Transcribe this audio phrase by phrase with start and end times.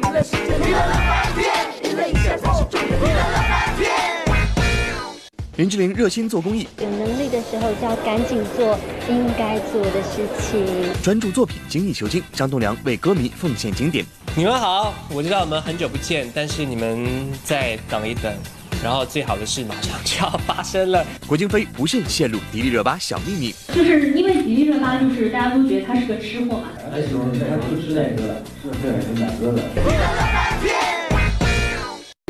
[0.00, 1.44] 娱乐世界，娱乐乐翻天，
[1.84, 3.90] 娱乐一下才是重点，娱乐乐翻天。
[5.56, 8.78] 林志玲热心做公益，有能力的时候就要赶紧做
[9.08, 10.66] 应该做的事情。
[11.02, 12.22] 专注作品，精益求精。
[12.32, 14.04] 张栋梁为歌迷奉献经典。
[14.34, 17.06] 你们好，我知道我们很久不见，但是你们
[17.44, 18.32] 再等一等，
[18.82, 21.04] 然后最好的事马上就要发生了。
[21.26, 26.70] 郭京飞不慎泄露迪丽热巴小秘密，就是因为迪丽热巴，就是大家都觉得她是个吃货嘛。
[26.90, 29.62] 还喜欢他不吃那个，是这样跟大哥的。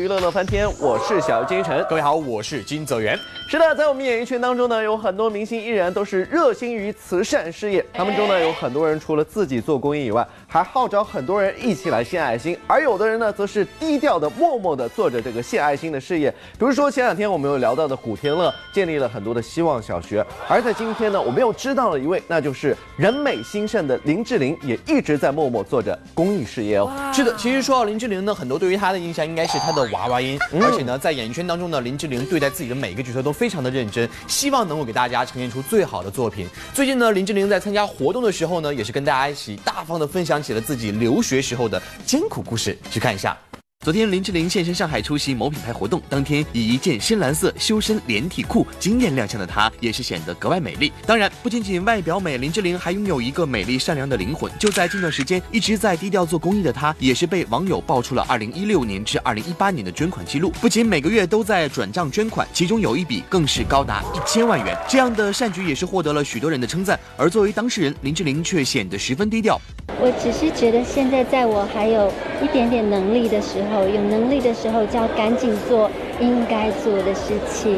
[0.03, 1.85] 娱乐乐翻天，我是小金晨。
[1.87, 3.17] 各位好，我是金泽源。
[3.47, 7.85] 是的，在我们演艺圈当中呢，有很多明星艺人都是热心于慈善事业。
[7.93, 12.57] 他们中呢，有很多人除了自己做公益以外，还号召很多人一起来献爱心。
[12.67, 16.29] 而有的人呢，则是低调的、默默的做着这个献爱心的事业。
[16.59, 20.25] 比如说前两天我们有聊到的古天乐，建立了很多的希望小学。
[20.49, 26.91] 而在今天呢，我们又知道了一位，那就是人美心善的林志玲，也一直在默默做着公益事业哦。
[27.13, 36.45] 是的，其实说到林志玲呢，很多对于她的印象应该是她的娃娃音，而且呢，在演艺圈当中呢，林志玲对待自己的每个角色都非常的认真，希望能够给大家呈现出最好的作品。
[36.73, 43.37] 最近呢，林志玲在参加活动的时候呢，也是跟大家一起大方的分享起了自己留学时候的艰苦故事，去看一下。
[43.83, 50.91] 昨天，林志玲现身上海出席某品牌活动，当天以一件深蓝色修身连体裤惊艳亮相的她，也是显得格外美丽。
[51.03, 54.51] 当然，不仅仅外表美，林志玲还拥有一个美丽善良的灵魂。
[54.59, 64.77] 就在近段时间，一直在低调做公益的她，也是被网友爆出了2016年至2018年的捐款记录，不仅每个月都在转账捐款，其中有一笔更是高达一千万元。
[64.87, 66.99] 这样的善举也是获得了许多人的称赞。
[67.17, 69.59] 而作为当事人，林志玲却显得十分低调。
[69.99, 72.11] 我只是觉得现在在我还有
[72.43, 75.89] 一点点能力的时候，有能力的时候就要赶紧做
[76.19, 77.73] 应该做的事情，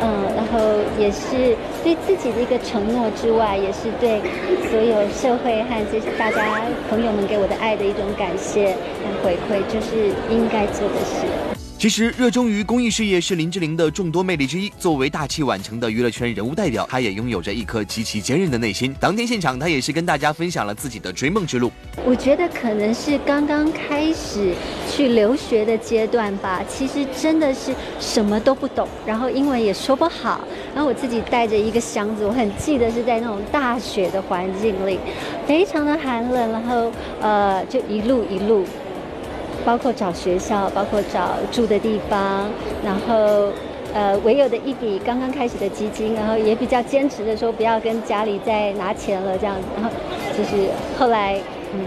[0.00, 0.58] 嗯，然后
[0.98, 4.20] 也是对自己的一个承诺之外，也是对
[4.70, 11.47] 所有社会和这大家朋友们给我的爱的一种感谢和回馈，就是应该做的事。
[11.78, 14.68] 其实，热衷于公益事业是林志玲的众多魅力之一。
[14.80, 18.92] 作为大器晚成的娱乐圈人物代表，她也拥有着一颗极其坚韧的内心。
[18.98, 21.70] 当天现场，她也是跟大家分享了自己的追梦之路。
[22.04, 24.52] 我觉得可能是刚刚开始
[24.90, 30.40] 去留学的阶段吧，其实真的是什么都不懂，然后英文也说不好，
[30.74, 34.98] 然后我自己带着一个箱子，我很记得是在那种大雪的环境里，
[35.46, 38.64] 非常的寒冷，然后呃就一路一路。
[39.68, 42.48] 包括找学校，包括找住的地方，
[42.82, 43.52] 然后，
[43.92, 49.90] 呃，唯有的一笔刚刚开始的基金，然后也比较坚持的说不要跟家里再拿钱了，这样子，然后
[50.34, 51.38] 就是后来，
[51.74, 51.80] 嗯，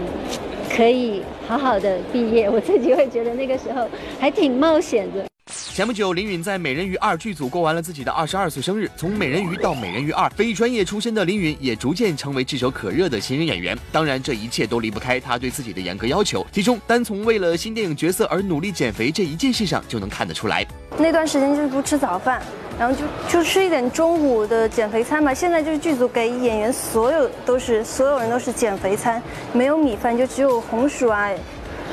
[0.70, 3.84] 可以好好的毕业，我自己会觉得那个时候
[4.20, 5.31] 还挺冒险的。
[5.74, 8.90] 前不久，林允在《美人鱼二》剧组过完了自己的二十二岁生日。
[8.94, 13.74] 从《美人鱼》到《美人鱼二》，非专业出身的林允也逐渐成为炙手可热的新人演员。
[13.90, 16.46] 当然，这一切都离不开他对自己的严格要求。
[16.52, 20.62] 其中，单从为了新电影角色而努力减肥这一件事上就能看得出来。
[20.98, 22.42] 那段时间就是不吃早饭，
[22.78, 23.06] 然后就
[23.38, 25.32] 就吃一点中午的减肥餐吧。
[25.32, 29.22] 现在就是剧组给演员所有都是所有人都是减肥餐，
[29.54, 31.30] 没有米饭，就只有红薯啊，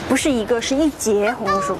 [0.09, 1.77] 不是一个，是一节红薯。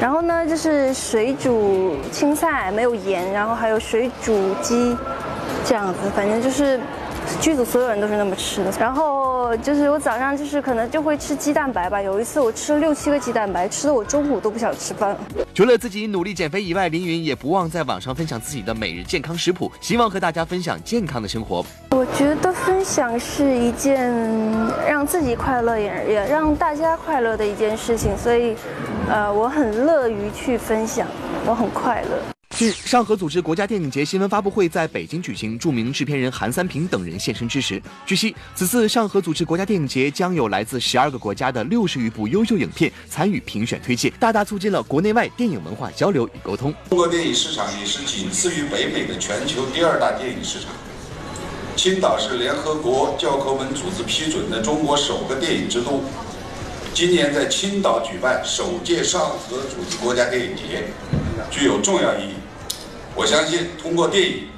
[0.00, 4.96] 然后呢，就是水煮青菜，没有盐，然后还有水煮鸡，
[5.64, 6.78] 这样子，反正就是
[7.40, 8.72] 剧组所有人都是那么吃的。
[8.78, 15.18] 然后就是我早上就是可能就会吃鸡蛋白吧，有一次我吃了六七个鸡蛋白，吃的我中午都不想吃饭了。
[15.52, 21.64] 除了自己努力减肥以外，凌云也不忘在网上分享自己的每日健康食谱，希望和大家分享健康的生活。
[21.90, 24.14] 我觉得分享是一件
[24.88, 28.54] 让自己快乐也也让大家快乐的一件事情，所以，
[29.08, 31.08] 呃，我很乐于去分享，
[31.46, 32.18] 我很快乐。
[32.50, 37.80] 近日，上合组织国家电影节新闻发布会在北京举行，著名制片人韩三平等人现身支持。
[38.04, 46.74] 据悉，此次上合组织国家电影节将有来自十二个国家的六十余部优秀影片参与评选推介，大大促进了国内外电影文化交流与沟通。
[46.90, 50.70] 中国电影市场也是仅次于北美的全球第二大电影市场。
[51.76, 56.02] 青岛是联合国教科文组织批准的中国首个电影之都。
[56.98, 60.82] 今年在青岛举办首届上合组织国家电影节，
[61.48, 62.32] 具有重要意义。
[63.14, 64.48] 我相信，通过电影，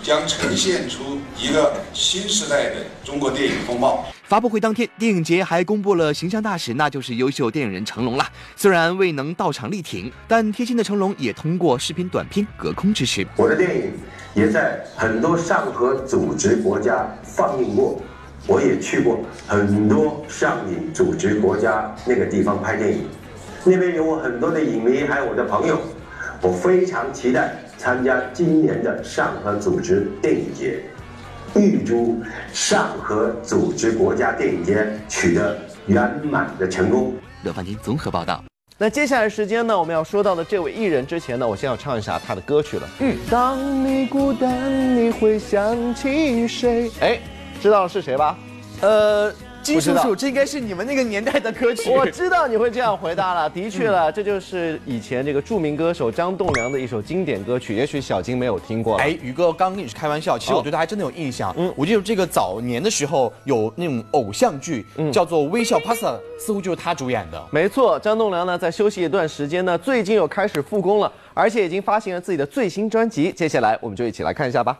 [0.00, 4.04] 将呈现出一个新时代的中国电影风貌。
[4.22, 8.30] 发布会当天，电影节还公布了形象大使，那就是优秀电影人成龙啦。
[8.54, 13.26] 虽然未能到场力挺，但贴心的成龙也通过视频短片隔空支持。
[13.34, 13.92] 我的电影
[14.32, 18.00] 也在很多上合组织国家放映过，
[18.46, 23.04] 我也去过很多上影组织国家那个地方拍电影，
[23.64, 25.78] 那边有我很多的影迷，还有我的朋友。
[26.42, 30.80] 我非常期待参加今年的上合组织电影节，
[31.54, 32.18] 预祝
[32.50, 37.14] 上合组织国家电影节取得圆满的成功。
[37.44, 38.42] 乐翻天综合报道。
[38.78, 42.88] 那接下来时间呢，我们要说到的这位艺人之前呢，我先要唱一下他的歌曲了。
[43.00, 46.90] 嗯，当你孤单，你会想起谁？
[47.02, 47.18] 哎，
[47.60, 48.36] 知道是谁吧？
[48.80, 51.90] 呃，金叔叔，这应该是你们那个年代的歌曲。
[51.90, 58.96] 我知道你会这样回答了，的确了，这就是以前这个著名歌手张栋梁的一首经典歌曲，也许小金没有听过。
[58.96, 61.54] 哎，宇哥刚刚跟你是开玩笑，其实哦我对他还真的有印象。
[61.58, 67.42] 嗯，我记得这个早年的时候有那种偶像剧，叫做《微笑 Pasta》，似乎就是他主演的。
[67.50, 73.30] 没错，张栋梁呢在休息一段时间呢，最近又开始复工了，而且已经发行了自己的最新专辑。
[73.32, 74.76] 接下来我们就一起来看一下吧。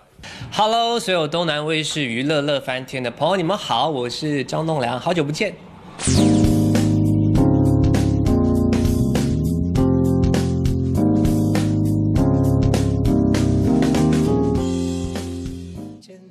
[0.53, 5.53] Hello，所有东南卫视娱乐乐翻天的朋友，你们好，我是张栋栋梁，好久不见。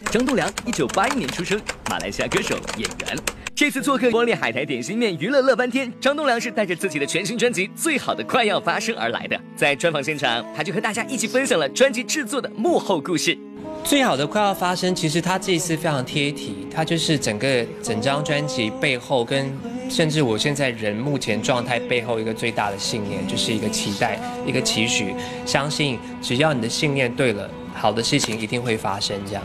[0.09, 1.59] 张栋梁，一九八一年出生，
[1.89, 3.17] 马来西亚歌手、演员。
[3.53, 9.37] 这次做客光烈海苔点心面娱乐乐翻天，张栋梁是带着自己的全新专辑《最好的快要发生》而来的。
[9.53, 13.37] 在专访现场，他就和大家一起分享了专辑制作的幕后故事。
[13.83, 19.51] 最好的快要发生，其实他这一次非常贴题，他就是整个整张专辑背后跟
[19.89, 25.15] 甚至我现在人目前状态背后一个最大的信念，就是一个期待，一个期许，
[25.45, 29.17] 相信只要你的信念对了，好的事情一定会发生。
[29.25, 29.43] 这样。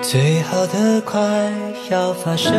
[0.00, 1.20] 最好的快
[1.90, 2.52] 要发生，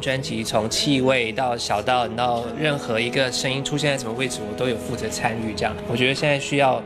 [0.00, 5.52] 张专辑从气味到小到到任何一个声音出现在什么位置，我都有负责参与。
[5.54, 6.82] 这样，我觉得现在需要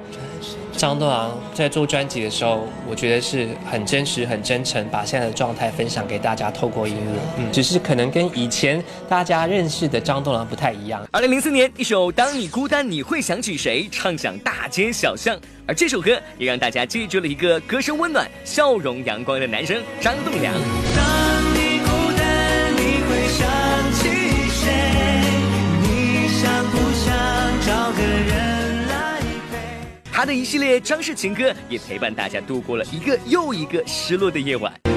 [0.72, 7.20] 张栋梁在做专辑的时候，我觉得是很真实、很真诚，把现在的状态分享给大家，透过音乐。
[7.38, 11.06] 嗯，只是可能跟以前大家认识的张栋梁不太一样。
[11.12, 15.38] 二零零四年，一首《当你孤单你会想起谁》唱响大街小巷，
[15.68, 20.52] 而这首歌也让大家记住了一个歌声温暖、笑容阳光的男生张栋梁。
[30.24, 34.72] 的一系列张氏情歌也陪伴大家度过了一个又一个失落的夜晚。
[34.84, 34.90] 我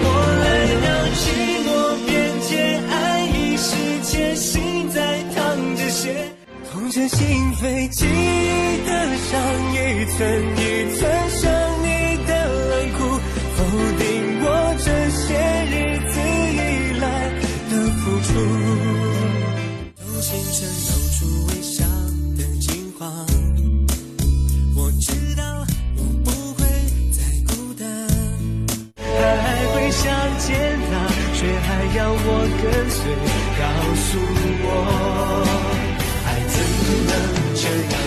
[0.44, 1.25] 来让寂
[1.65, 1.69] 寞
[2.06, 6.31] 变解，爱已是结，心在淌着血，
[6.71, 9.41] 痛彻心扉，记忆的伤
[9.74, 11.56] 一寸一寸伤
[31.97, 32.15] 要我
[32.61, 33.09] 跟随，
[33.57, 33.65] 告
[33.95, 34.19] 诉
[34.61, 34.65] 我，
[36.27, 36.55] 爱怎
[37.07, 37.09] 能
[37.55, 37.97] 这样？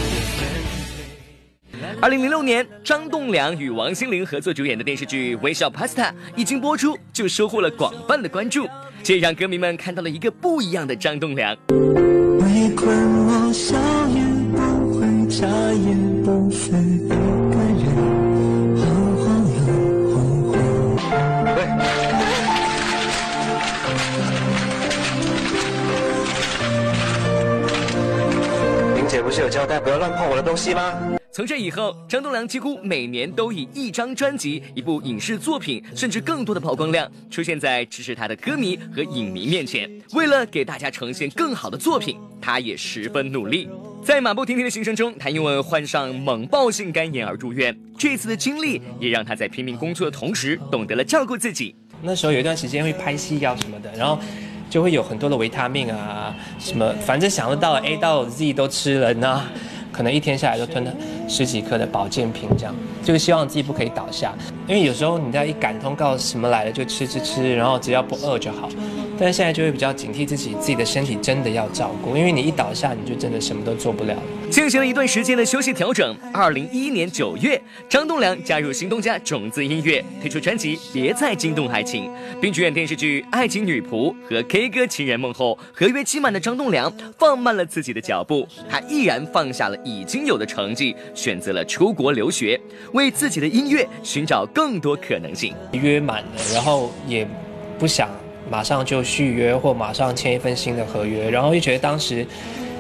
[2.01, 6.05] 二零零六年，张栋梁与王心凌合作主演的电视剧《微笑 Pasta》
[6.37, 8.69] 一经播出，就收获了广泛的关注，
[9.03, 11.53] 这让歌迷们看到了一个不一样的张栋梁。
[11.71, 12.97] 围困
[13.27, 13.77] 我，笑
[14.07, 14.23] 也
[14.55, 16.71] 不会，眨也不是
[29.61, 30.99] 交代不要乱碰我的东西吗？
[31.31, 39.87] 从这以后，张栋梁几乎每年都以一张专辑、一部影视作品，甚至更多的曝光量出现在支持他的歌迷和影迷面前。
[40.15, 43.69] 为了给大家呈现更好的作品，他也十分努力。
[44.03, 47.79] 在马不停蹄的行程中，他因为患上猛暴性肝炎而入院。
[47.99, 51.75] 这次的经历也让他在拼命工作的同时，懂得了照顾自己。
[52.01, 54.19] 那时候有一段时间会拍戏药什么的，然后
[54.71, 59.45] 就会有很多的维他命啊，什么反正想得到 A 到 Z 都吃了，那
[59.93, 60.93] 可能一天下来都吞了
[61.29, 64.33] 十几颗的保健品，这样就是希望自己不可以倒下，
[64.69, 68.69] 因为有时候你在一感通告什么来了就吃吃吃，然后只要不饿就好。
[69.21, 74.23] 但现在就会比较警惕自己，自己的身体真的要照顾，因为你一倒下你就真的什么都做不了了。
[74.51, 76.17] 进行了一段时间的休息调整。
[76.33, 82.07] 二零一一年九月，张栋梁加入新东家种子音乐，推出专辑《别再惊动爱情》，
[82.41, 92.59] 并主演电视剧《爱情女仆》和《K 歌情人梦》后，合约期满的张栋梁放慢了自己的脚步，他毅然放下了已经有的成绩，选择了出国留学，
[92.93, 95.55] 为自己的音乐寻找更多可能性。
[95.73, 97.29] 约满了，然后也
[97.79, 98.09] 不想
[98.51, 102.27] 马上就续约或马上签一份新的合约，然后又觉得当时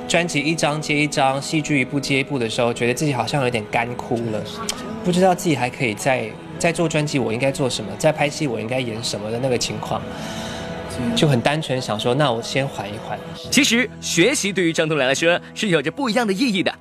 [0.09, 4.43] 专辑一张接一张，戏剧一部接一部的时候，觉得自己好像有点干枯了，
[5.05, 10.03] 不知道自己还可以再再做专辑，我应该做什么，在拍戏我应该演什么的那个情况，
[11.15, 13.17] 就很单纯想说，那我先缓一缓。
[13.51, 16.75] 其实学习对于张栋梁来说是有着不一样的意义的。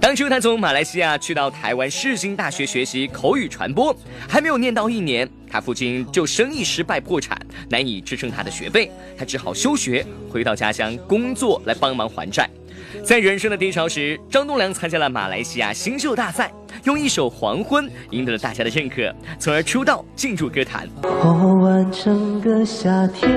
[0.00, 3.94] 当初他从马来西亚去到台湾世新大学学习口语传播，
[4.28, 7.38] 还没有念到一年，他父亲就生意失败破产，
[7.70, 12.48] 难以支撑他的学费，他只好休学，回到家乡工作来帮忙还债。
[13.02, 16.52] 在人生的低潮时，张栋梁参加了马来西亚新秀大赛，
[16.84, 20.88] 用一首《黄昏》赢得了大家的认可，从而出道进入歌坛。
[21.02, 21.32] 过
[21.62, 23.30] 完整个夏天，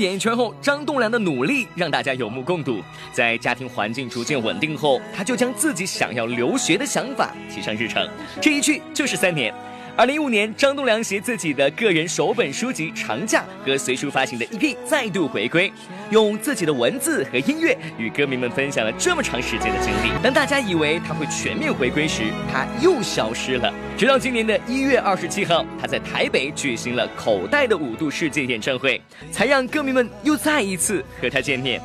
[0.00, 2.80] 演艺圈后，张栋梁的努力让大家有目共睹。
[3.12, 8.08] 在家庭环境逐渐稳定后，他就将自己想要留学的想法提上日程，
[8.40, 9.54] 这一去就是三年。
[10.00, 15.70] 二零一五年，张栋梁携自己的个人首本书籍《长假》和随书发行的 EP 再度回归，
[16.10, 20.10] 用自己的文字和音乐与歌迷们分享了这么长时间的经历。
[20.22, 23.70] 当大家以为他会全面回归时，他又消失了。
[23.98, 28.98] 直到今年的一月二十七号，他在台北举行了口袋的五度世界演唱会，
[29.30, 31.78] 才让歌迷们又再一次和他见面。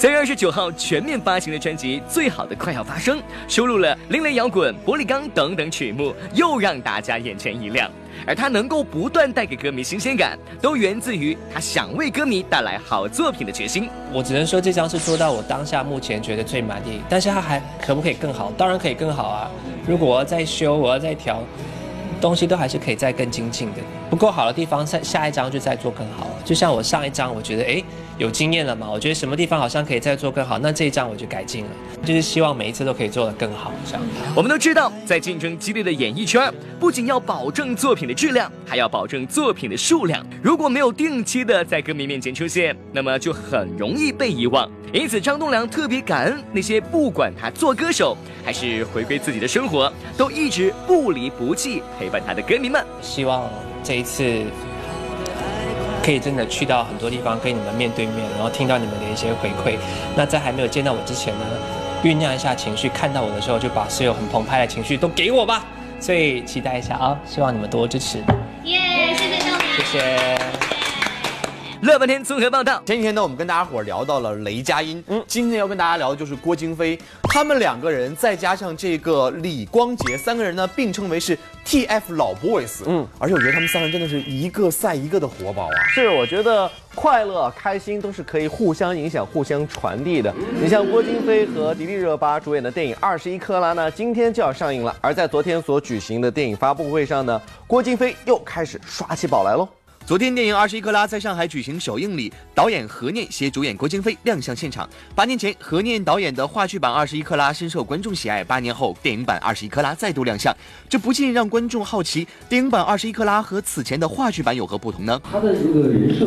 [0.00, 7.90] 三月二十九号全面发行的专辑《最好的快要发生》，收录了另类摇滚、玻璃钢等等曲目，又让大家眼前一亮。
[8.26, 13.90] 而他能够不断带给歌迷新鲜感，都源自于他想为歌迷带来好作品的决心。
[14.10, 18.50] 我只能说这张是做到我当下目前觉得最满意，但是他还可不可以更好？
[18.56, 19.50] 当然可以更好啊！
[19.86, 21.42] 如果我要再修，我要再调，
[22.20, 23.78] 东西都还是可以再更精进的。
[24.10, 26.28] 不够好的地方，下下一张就再做更好。
[26.44, 27.82] 就像我上一张，我觉得哎
[28.18, 31.70] 有经验了嘛，我觉得什么地方好像可以再做更好，那这一张我就改进了，
[32.04, 33.72] 就是希望每一次都可以做得更好。
[33.86, 34.02] 这样。
[34.34, 40.24] 我们都知道，在竞争激烈的演艺圈，不仅要保证作品的质量，还要保证作品的数量。
[40.40, 44.70] 如果没有定期的在歌迷面前出现，那么就很容易被遗忘。
[44.92, 52.80] 因此，张栋梁特别感恩那些不管他做歌手还是回归自己的生活，都一直不离不弃陪伴他的歌迷们。
[53.02, 53.50] 希望
[53.82, 54.44] 这一次
[56.00, 59.76] 可以真的去到很多地方，跟你们面对面，然后听到你们的一些回馈。
[60.16, 61.44] 那在还没有见到我之前呢，
[62.04, 65.64] 酝酿一下情绪，看到我的时候就把所有很澎湃的情绪都给我吧。
[65.98, 68.22] 所以期待一下啊，希望你们多支持。
[68.64, 70.59] 耶，谢谢张谢谢。
[71.82, 72.82] 乐半天综合报道。
[72.84, 81.34] 前几天呢，我们跟大家伙儿聊到了雷佳音，嗯，今天要跟大家聊的就是郭京飞，他们两个人再加上这个李光洁，三个人呢并称为是
[81.64, 85.88] TF 老 boys，嗯，而且我觉得他们三个人真的是一个赛一个的活宝啊。
[85.88, 90.30] 是，我觉得快乐、开心都是可以互相影响、互相传递的。
[90.60, 94.94] 你像郭京飞和迪丽热巴主演的电影《二十一克拉》呢，今天就要上映了。
[95.00, 99.66] 而在昨天所举行的电影发布会上呢，郭京飞又开始刷起宝来喽。
[100.10, 104.90] 昨天，电影《二十一克拉》在上海举行首映礼，导演何念携主演郭京飞亮相现场。
[105.14, 110.52] 八年前，何念导演的话剧版《二十一克拉》深受观众喜爱，八年后，电影版《二十一克拉》再度亮相，
[110.88, 115.22] 这不禁让观众好奇，电影版《二十一克拉》和此前的话剧版有何不同呢？
[115.30, 116.26] 他的这个人设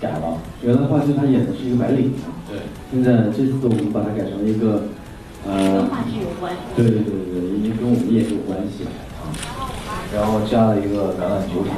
[0.00, 2.14] 改了，原来话剧他演的是一个白领，
[2.48, 2.60] 对，
[2.92, 4.86] 现在这次我们把它改成了一个，
[5.44, 6.54] 呃，跟话剧有关。
[6.76, 8.84] 对对对对，因为跟我们业有关系
[9.18, 9.34] 啊，
[10.14, 11.74] 然后加了一个橄榄球场。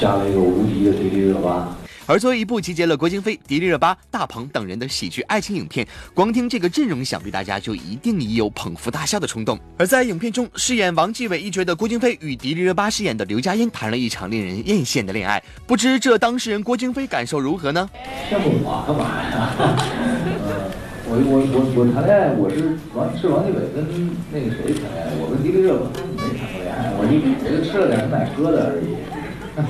[0.00, 1.76] 加了一个无敌的迪丽热巴。
[2.06, 9.56] 而作为一部集结了郭京飞、迪丽热巴、大鹏等人的喜剧爱情影片，光听这个阵容，想必大家就一定已有捧腹大笑的冲动。
[9.76, 17.88] 而在影片中，饰演王继伟一角的郭京飞与迪丽热巴饰演的刘佳音谈了一场令人艳羡的恋爱，不知这当事人郭京飞感受如何呢？
[18.28, 19.54] 羡慕我干嘛呀？
[19.58, 20.66] 呃，
[21.06, 23.86] 我我我我谈恋爱，我是王是王继伟跟
[24.32, 28.96] 那个谁谈恋爱，我跟迪丽热巴没谈过恋爱，我一我就吃了点奶喝的而已。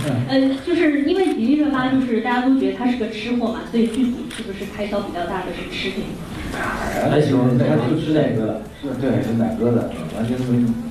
[0.29, 6.05] 呃，就是因为迪丽热巴，就是大家都觉得她是个吃货嘛，所以剧组是不是开销比较大的是吃品？
[6.53, 10.90] 还行，大家就吃奶哥的，是对，是奶哥的，完全没，反正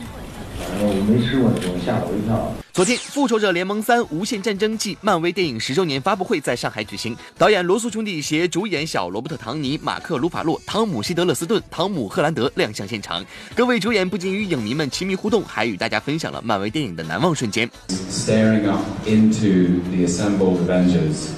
[0.82, 2.54] 我没吃过那东西，吓我一跳。
[2.72, 7.14] 昨天，《复仇者联盟三：无限战争》暨漫威电影十周年发布会在上海举行。
[7.38, 13.26] 导演罗素兄弟携主演小罗伯特·唐尼、马克·鲁法洛、汤姆·希德勒斯顿、汤姆·赫兰德亮相现场。
[13.54, 17.70] 各位主演不仅与影迷们亲密互动，还与大家分享了漫威电影的难忘瞬间。
[18.10, 21.32] staring up into the assembled Avengers,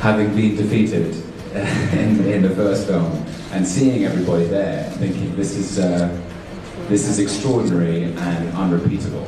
[0.00, 1.16] having been defeated
[1.92, 3.10] in, in the first film,
[3.52, 6.08] and seeing everybody there, thinking this is uh,
[6.88, 9.26] this is extraordinary and unrepeatable.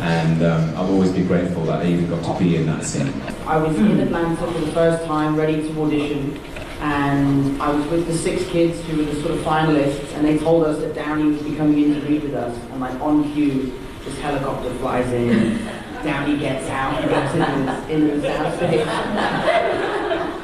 [0.00, 3.12] And um, I've always been grateful that I even got to be in that scene.
[3.46, 6.38] I was in Atlanta for the first time, ready to audition,
[6.80, 10.36] and I was with the six kids who were the sort of finalists, and they
[10.38, 13.32] told us that Downey would be coming in to read with us, and like on
[13.32, 15.58] cue, this helicopter flies in,
[16.02, 18.28] Downey gets out and gets in, the, into the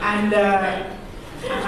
[0.00, 0.98] and uh,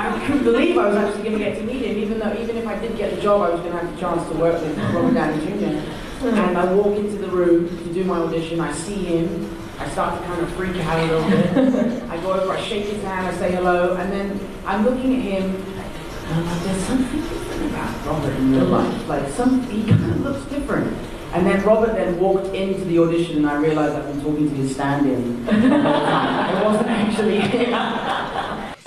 [0.01, 2.57] I couldn't believe I was actually going to get to meet him, even though even
[2.57, 4.61] if I did get the job, I was going to have the chance to work
[4.63, 6.27] with Robert Downey Jr.
[6.27, 10.21] And I walk into the room to do my audition, I see him, I start
[10.21, 12.03] to kind of freak out a little bit.
[12.11, 15.23] I go over, I shake his hand, I say hello, and then I'm looking at
[15.23, 19.09] him, and I'm like, there's something different about Robert in real life.
[19.09, 20.95] Like, some, he kind of looks different.
[21.33, 24.55] And then Robert then walked into the audition, and I realized I've been talking to
[24.57, 25.49] his stand-in.
[25.49, 27.73] it wasn't actually him.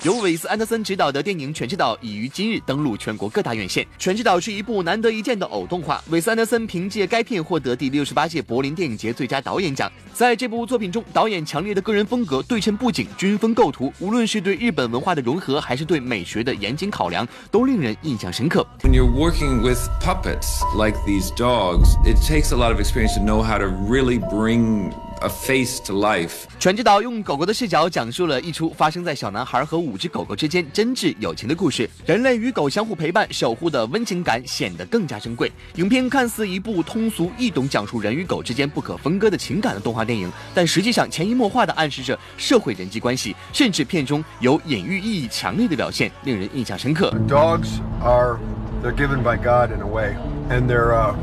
[0.04, 3.82] 由韦斯安德森执导的电影《犬之岛》已于今日登陆全国各大院线。
[3.98, 9.90] 《犬之岛》是一部难得一见的偶动画，韦斯安德森凭借该片获得第六十八届柏林电影节最佳导演奖。
[10.12, 18.66] 在这部作品中，导演强烈的个人风格、对称布景、均分构图，无论是对日本文化的融合，还是对美学的严谨考量，都令人印象深刻。
[18.82, 23.42] When you're working with puppets like these dogs, it takes a lot of experience to know
[23.42, 26.44] how to really bring a face to life.
[26.58, 31.88] 犬之岛用狗狗的视角讲述了一出发生在小男孩和五只狗狗之间真挚友情的故事。
[32.06, 35.50] 人类与狗相互陪伴、守护的温情感显得更加珍贵。
[35.76, 47.12] 影片看似一部通俗易懂、讲述人与狗之间不可分割的情感的动画电影，但实际上潜移默化地暗示着社会人际关系，甚至片中有隐喻意义强烈的表现，令人印象深刻。
[47.28, 48.38] Dogs are
[48.82, 50.14] they're given by God in a way,
[50.50, 51.14] and they're uh,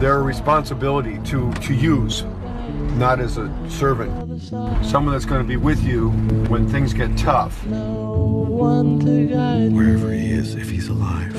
[0.00, 2.24] they're a responsibility to to use,
[2.98, 4.10] not as a servant.
[4.82, 6.10] Someone that's going to be with you
[6.48, 7.52] when things get tough.
[9.74, 11.34] Wherever he is, if he's alive,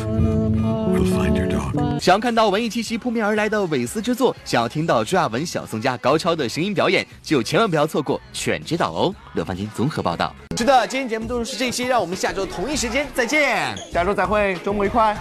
[0.91, 1.99] we'll find your dog.
[1.99, 9.15] 想要看到文艺气息扑面而来的韦斯之作，想要听到朱亚文、小宋佳高超的声音表演，就千万不要错过《犬之岛》哦！
[9.33, 10.35] 乐翻天综合报道。
[10.57, 15.15] 是的，今天节目就是这些，让我们下周同一时间再见，下周再会，周末愉快。